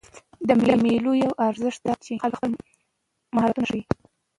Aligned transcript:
د 0.47 0.49
مېلو 0.83 1.11
یو 1.23 1.31
ارزښت 1.47 1.81
دا 1.87 1.93
دئ، 1.97 2.01
چې 2.05 2.13
خلک 2.21 2.35
خپل 2.39 2.51
مهارتونه 3.35 3.65
ښيي. 3.71 3.81